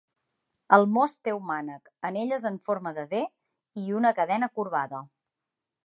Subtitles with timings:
[0.77, 3.23] El mos té un mànec, anelles en forma de D
[3.85, 5.05] i una cadena corbada.